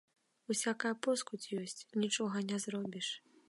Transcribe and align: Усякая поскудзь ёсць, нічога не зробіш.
Усякая 0.53 0.93
поскудзь 1.07 1.47
ёсць, 1.61 1.87
нічога 2.05 2.45
не 2.49 2.57
зробіш. 2.65 3.07